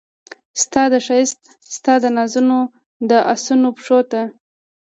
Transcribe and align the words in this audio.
ستا 0.63 0.83
د 0.93 0.95
ښایست 1.05 1.39
ستا 1.75 1.93
دنازونو 2.03 2.59
د 3.09 3.11
اسونو 3.33 3.67
پښو 3.77 3.99
ته 4.11 4.21